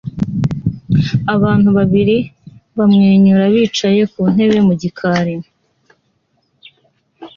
[1.35, 2.17] Abantu babiri
[2.77, 5.35] bamwenyura bicaye ku ntebe mu gikari